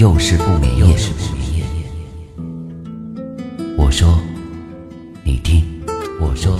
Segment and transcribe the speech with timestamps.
[0.00, 0.96] 又是不眠夜，
[3.76, 4.18] 我说，
[5.22, 5.62] 你听，
[6.18, 6.58] 我说，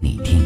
[0.00, 0.44] 你听。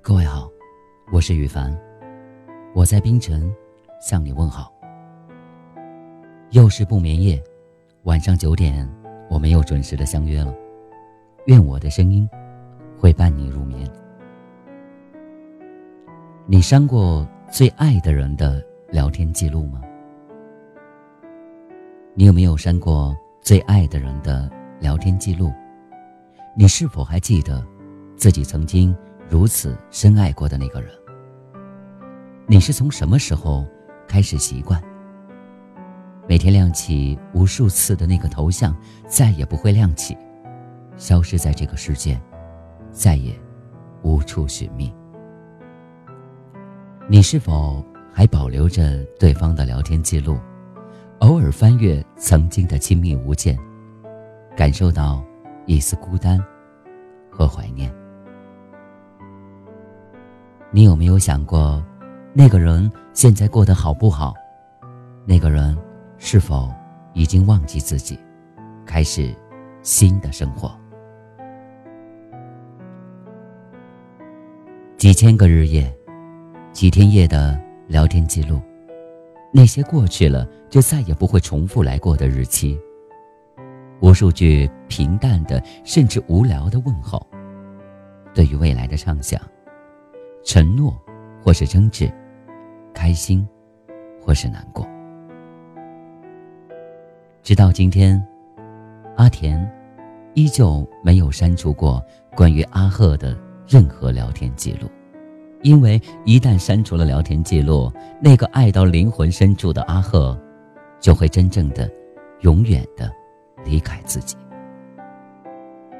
[0.00, 0.48] 各位好，
[1.12, 1.78] 我是雨凡，
[2.74, 3.54] 我在冰城。
[4.00, 4.72] 向你问好。
[6.50, 7.42] 又是不眠夜，
[8.04, 8.88] 晚上九点，
[9.28, 10.54] 我们又准时的相约了。
[11.46, 12.28] 愿我的声音
[12.98, 13.88] 会伴你入眠。
[16.46, 19.82] 你删过最爱的人的聊天记录吗？
[22.14, 25.52] 你有没有删过最爱的人的聊天记录？
[26.56, 27.64] 你是否还记得
[28.16, 28.96] 自己曾经
[29.28, 30.90] 如此深爱过的那个人？
[32.46, 33.66] 你是从什么时候？
[34.06, 34.82] 开始习惯，
[36.28, 38.74] 每天亮起无数次的那个头像，
[39.06, 40.16] 再也不会亮起，
[40.96, 42.20] 消失在这个世界，
[42.90, 43.34] 再也
[44.02, 44.92] 无处寻觅。
[47.08, 50.38] 你是否还保留着对方的聊天记录，
[51.20, 53.58] 偶尔翻阅曾经的亲密无间，
[54.56, 55.22] 感受到
[55.66, 56.42] 一丝孤单
[57.30, 57.92] 和怀念？
[60.72, 61.84] 你有没有想过？
[62.38, 64.34] 那个人现在过得好不好？
[65.24, 65.74] 那个人
[66.18, 66.70] 是否
[67.14, 68.18] 已经忘记自己，
[68.84, 69.34] 开始
[69.80, 70.70] 新的生活？
[74.98, 75.90] 几千个日夜，
[76.72, 78.60] 几天夜的聊天记录，
[79.50, 82.78] 那些过去了就再也不会重复来过的日期，
[84.00, 87.26] 无数句平淡的甚至无聊的问候，
[88.34, 89.40] 对于未来的畅想、
[90.44, 90.94] 承诺
[91.42, 92.12] 或是争执。
[92.96, 93.46] 开心，
[94.18, 94.88] 或是难过。
[97.42, 98.20] 直到今天，
[99.16, 99.70] 阿田
[100.32, 102.02] 依旧没有删除过
[102.34, 103.36] 关于阿赫的
[103.68, 104.88] 任何聊天记录，
[105.60, 110.36] 因为一旦删除了聊天记录，那个爱到灵魂深处的阿赫，
[110.98, 111.88] 就会真正的、
[112.40, 113.12] 永远的
[113.62, 114.36] 离开自己。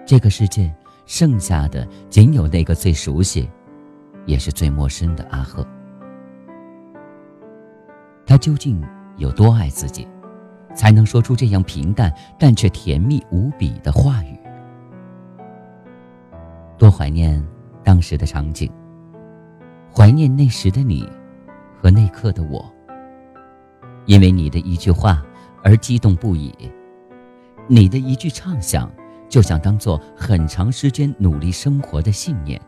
[0.06, 0.74] 这个世界
[1.04, 3.48] 剩下的仅有那个最熟悉，
[4.24, 5.64] 也是最陌生的阿赫。
[8.26, 8.82] 他究竟
[9.16, 10.06] 有多爱自己，
[10.74, 14.36] 才能说出这样平淡但却甜蜜无比的话语？
[16.76, 17.42] 多怀念
[17.84, 18.70] 当时的场景，
[19.94, 21.08] 怀念那时的你
[21.80, 22.68] 和那刻的我。
[24.04, 25.24] 因为你的一句话
[25.64, 26.52] 而激动不已，
[27.66, 28.88] 你的一句畅想，
[29.28, 32.60] 就想当做很长时间努力生活的信念。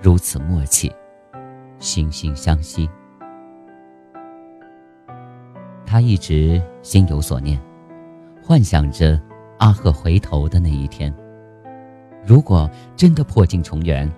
[0.00, 0.90] 如此默契，
[1.80, 2.88] 惺惺相惜。
[5.92, 7.60] 他一直心有所念，
[8.42, 9.20] 幻想着
[9.58, 11.14] 阿赫回头的那一天。
[12.24, 14.10] 如果真的破镜重圆，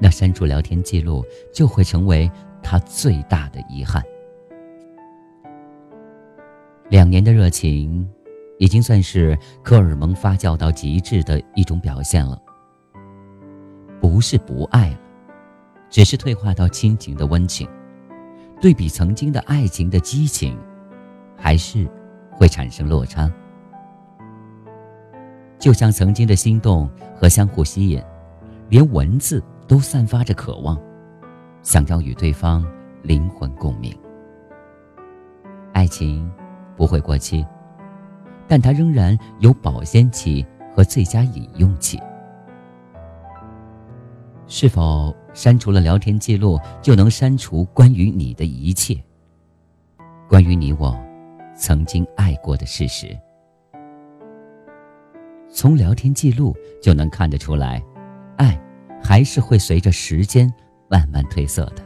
[0.00, 1.22] 那删除聊天记录
[1.52, 2.30] 就会成为
[2.62, 4.02] 他最大的遗憾。
[6.88, 8.08] 两年的热情，
[8.58, 12.40] 已经算是荷尔蒙发酵到极致的一种表现了。
[14.00, 14.98] 不是不爱了，
[15.90, 17.68] 只是退化到亲情的温情，
[18.62, 20.58] 对比曾经的爱情的激情。
[21.38, 21.88] 还是
[22.32, 23.32] 会产生落差，
[25.58, 28.02] 就像曾经的心动和相互吸引，
[28.68, 30.78] 连文字都散发着渴望，
[31.62, 32.66] 想要与对方
[33.02, 33.96] 灵魂共鸣。
[35.72, 36.30] 爱情
[36.76, 37.46] 不会过期，
[38.48, 40.44] 但它仍然有保鲜期
[40.74, 42.00] 和最佳饮用期。
[44.48, 48.96] 是否删除了聊天记录就能删除关于你的一切？
[50.28, 51.07] 关于你我？
[51.58, 53.18] 曾经爱过的事实，
[55.50, 57.82] 从聊天记录就能看得出来，
[58.36, 58.56] 爱
[59.02, 60.48] 还是会随着时间
[60.88, 61.82] 慢慢褪色的。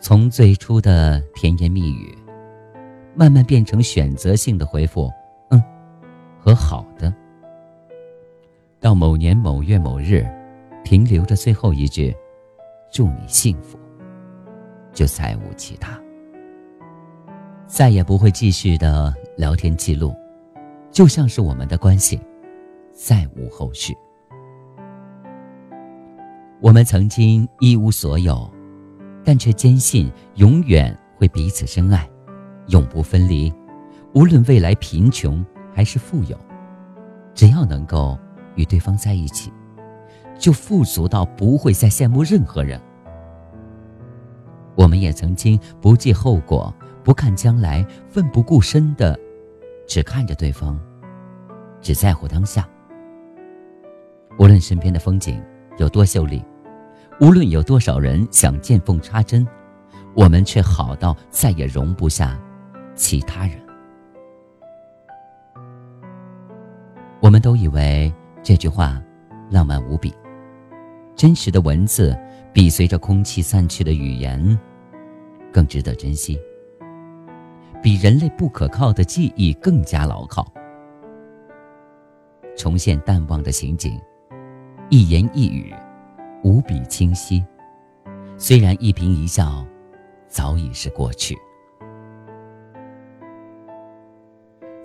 [0.00, 2.16] 从最初的甜言蜜语，
[3.14, 5.10] 慢慢变成选择性的回复
[5.52, 5.62] “嗯”
[6.40, 7.14] 和“好的”，
[8.80, 10.26] 到某年某月某日，
[10.82, 12.16] 停留着最后一句
[12.90, 13.78] “祝你幸福”，
[14.94, 16.00] 就再无其他。
[17.70, 20.12] 再也不会继续的聊天记录，
[20.90, 22.20] 就像是我们的关系
[22.92, 23.96] 再无后续。
[26.60, 28.50] 我们曾经一无所有，
[29.24, 32.10] 但却坚信永远会彼此深爱，
[32.66, 33.54] 永不分离。
[34.14, 35.42] 无论未来贫穷
[35.72, 36.36] 还是富有，
[37.34, 38.18] 只要能够
[38.56, 39.52] 与对方在一起，
[40.36, 42.80] 就富足到不会再羡慕任何人。
[44.74, 46.74] 我们也曾经不计后果。
[47.02, 49.18] 不看将来，奋不顾身的，
[49.86, 50.78] 只看着对方，
[51.80, 52.68] 只在乎当下。
[54.38, 55.42] 无论身边的风景
[55.78, 56.44] 有多秀丽，
[57.20, 59.46] 无论有多少人想见缝插针，
[60.14, 62.38] 我们却好到再也容不下
[62.94, 63.58] 其他人。
[67.20, 68.12] 我们都以为
[68.42, 69.02] 这句话
[69.50, 70.14] 浪漫无比，
[71.16, 72.16] 真实的文字
[72.52, 74.58] 比随着空气散去的语言
[75.52, 76.40] 更值得珍惜。
[77.82, 80.46] 比人类不可靠的记忆更加牢靠。
[82.56, 83.98] 重现淡忘的情景，
[84.90, 85.74] 一言一语，
[86.42, 87.42] 无比清晰。
[88.36, 89.64] 虽然一颦一笑，
[90.28, 91.36] 早已是过去。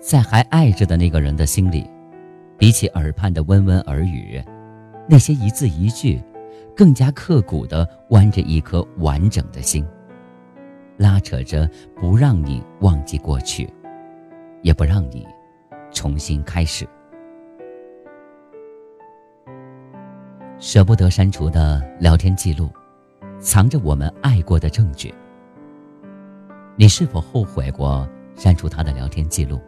[0.00, 1.90] 在还爱着的那个人的心里，
[2.56, 4.42] 比起耳畔的温文耳语，
[5.08, 6.22] 那些一字一句，
[6.76, 9.84] 更加刻骨的剜着一颗完整的心。
[10.96, 13.68] 拉扯着，不让你忘记过去，
[14.62, 15.26] 也不让你
[15.92, 16.86] 重新开始。
[20.58, 22.70] 舍不得删除的聊天记录，
[23.38, 25.14] 藏着我们爱过的证据。
[26.76, 29.60] 你是否后悔过删除他的聊天记录？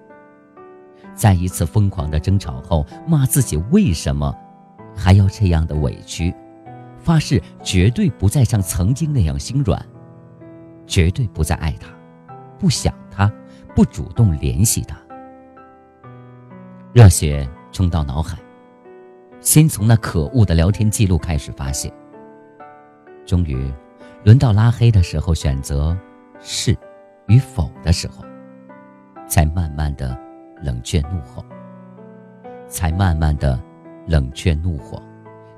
[1.14, 4.34] 在一次疯狂的争吵后，骂自己为什么
[4.96, 6.34] 还要这样的委屈，
[6.98, 9.84] 发誓绝对不再像曾经那样心软。
[10.88, 11.88] 绝对不再爱他，
[12.58, 13.30] 不想他，
[13.76, 14.98] 不主动联系他。
[16.92, 18.38] 热血冲到脑海，
[19.38, 21.92] 先从那可恶的聊天记录开始发泄。
[23.26, 23.70] 终于，
[24.24, 25.96] 轮到拉黑的时候，选择
[26.40, 26.74] 是
[27.26, 28.24] 与否的时候，
[29.28, 30.18] 才慢慢的
[30.62, 31.44] 冷却怒火，
[32.66, 33.60] 才慢慢的
[34.06, 35.00] 冷却怒火，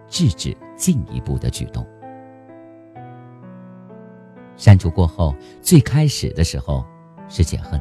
[0.09, 1.87] 制止进一步的举动。
[4.61, 6.85] 删除过后，最开始的时候
[7.31, 7.81] 是解恨，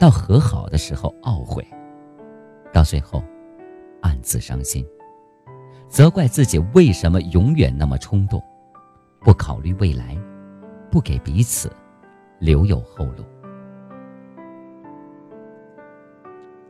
[0.00, 1.64] 到和好的时候懊悔，
[2.72, 3.22] 到最后
[4.02, 4.84] 暗自伤心，
[5.88, 8.42] 责怪自己为什么永远那么冲动，
[9.20, 10.18] 不考虑未来，
[10.90, 11.70] 不给彼此
[12.40, 13.24] 留有后路。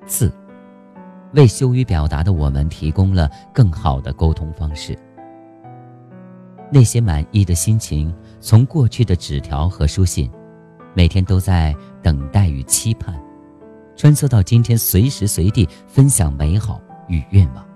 [0.05, 0.31] 字，
[1.33, 4.95] 为羞于表达的我们提供了更好的沟通方式。
[6.77, 10.31] 那些满意的心情，从过去的纸条和书信，
[10.93, 13.19] 每天都在等待与期盼，
[13.97, 16.79] 穿梭到今天，随时随地分享美好
[17.09, 17.67] 与愿望。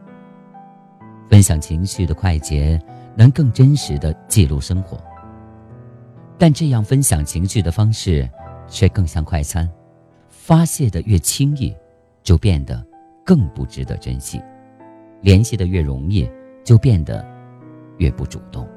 [1.31, 2.79] 分享情绪的快捷，
[3.17, 5.00] 能更真实的记录生活。
[6.37, 8.29] 但这样分享情绪的方式，
[8.69, 9.67] 却更像快餐，
[10.29, 11.75] 发泄的越轻易，
[12.23, 12.87] 就变得
[13.25, 14.38] 更不值得珍惜；
[15.23, 16.31] 联系的越容易，
[16.62, 17.26] 就变得
[17.97, 18.69] 越不主动。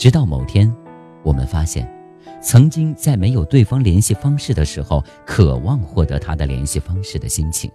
[0.00, 0.74] 直到某天，
[1.22, 1.86] 我们发现，
[2.40, 7.70] 曾经在没有对方联系方式的时候，渴望获得他的联系方式的心情，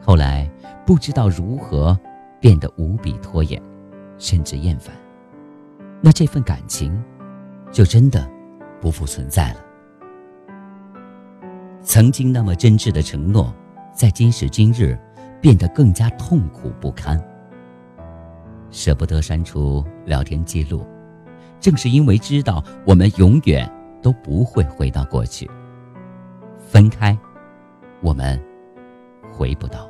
[0.00, 0.48] 后来
[0.86, 1.98] 不知道如何
[2.38, 3.60] 变得无比拖延，
[4.16, 4.94] 甚至厌烦。
[6.00, 7.02] 那这份感情，
[7.72, 8.30] 就真的
[8.80, 9.60] 不复存在了。
[11.82, 13.52] 曾经那么真挚的承诺，
[13.92, 14.96] 在今时今日，
[15.40, 17.20] 变得更加痛苦不堪。
[18.70, 20.86] 舍不得删除聊天记录。
[21.64, 23.66] 正是因为知道我们永远
[24.02, 25.50] 都不会回到过去，
[26.58, 27.16] 分开，
[28.02, 28.38] 我们
[29.32, 29.88] 回不到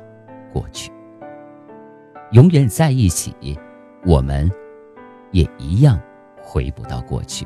[0.53, 0.89] 过去；
[2.31, 3.35] 永远在一起，
[4.05, 4.49] 我们
[5.31, 5.99] 也一样
[6.41, 7.45] 回不到过去。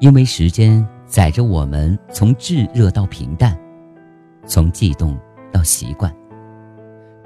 [0.00, 3.54] 因为时间载着我们从炙热到平淡，
[4.46, 5.18] 从悸动
[5.52, 6.10] 到习惯，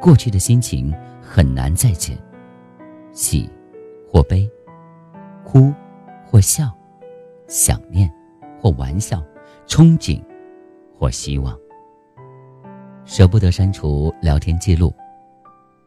[0.00, 2.18] 过去的心情很难再见，
[3.12, 3.48] 喜。
[4.10, 4.50] 或悲，
[5.44, 5.72] 哭，
[6.24, 6.74] 或笑，
[7.46, 8.10] 想念，
[8.60, 9.22] 或玩笑，
[9.66, 10.22] 憧憬，
[10.98, 11.56] 或希望。
[13.04, 14.94] 舍不得删除聊天记录，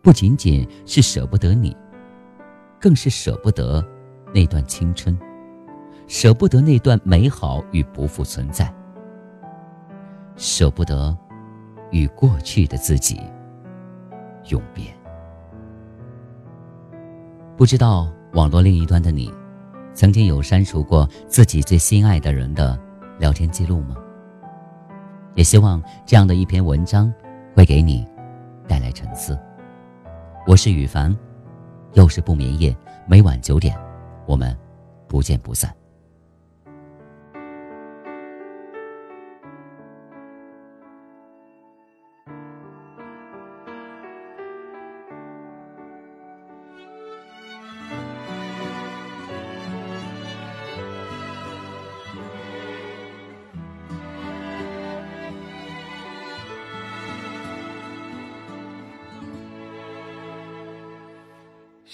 [0.01, 1.75] 不仅仅是舍不得你，
[2.79, 3.83] 更是舍不得
[4.33, 5.17] 那段青春，
[6.07, 8.71] 舍不得那段美好与不复存在，
[10.35, 11.15] 舍不得
[11.91, 13.19] 与过去的自己
[14.49, 14.85] 永别。
[17.61, 19.31] 不知道网络另一端的你，
[19.93, 22.75] 曾经有删除过自己最心爱的人的
[23.19, 23.95] 聊天记录吗？
[25.35, 27.13] 也希望这样的一篇文章
[27.55, 28.03] 会给你
[28.67, 29.37] 带来沉思。
[30.47, 31.15] 我是羽凡，
[31.93, 32.75] 又是不眠夜，
[33.05, 33.77] 每晚九点，
[34.25, 34.57] 我们
[35.07, 35.71] 不见不散。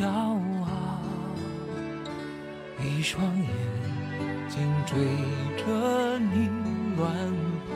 [0.00, 1.02] 骄傲，
[2.82, 3.48] 一双眼
[4.48, 4.96] 睛追
[5.58, 6.48] 着你
[6.96, 7.14] 乱
[7.68, 7.70] 跑，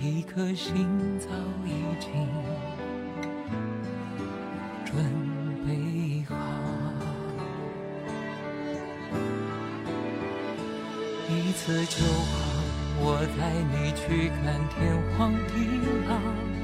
[0.00, 1.28] 一颗心早
[1.64, 1.70] 已
[2.00, 2.10] 经
[4.84, 4.96] 准
[5.64, 6.34] 备好。
[11.28, 12.34] 一次就好，
[12.98, 15.54] 我带你去看天荒地
[16.08, 16.63] 老。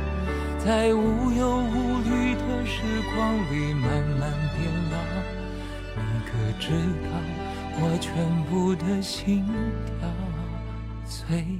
[0.63, 2.83] 在无忧无虑的时
[3.15, 4.95] 光里慢慢变老，
[5.95, 6.69] 你可知
[7.01, 7.09] 道
[7.79, 8.13] 我全
[8.45, 9.43] 部的心
[9.85, 10.07] 跳
[11.03, 11.59] 最